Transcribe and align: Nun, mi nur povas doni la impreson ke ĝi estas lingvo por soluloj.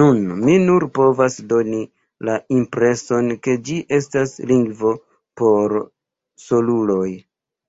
Nun, 0.00 0.18
mi 0.48 0.52
nur 0.64 0.84
povas 0.98 1.38
doni 1.52 1.80
la 2.28 2.36
impreson 2.56 3.30
ke 3.46 3.56
ĝi 3.70 3.78
estas 3.98 4.36
lingvo 4.52 4.94
por 5.42 5.76
soluloj. 6.44 7.10